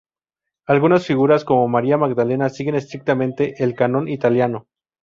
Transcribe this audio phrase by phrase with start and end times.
[0.65, 4.65] Algunas figuras, como María Magdalena, siguen estrictamente el canon italiano.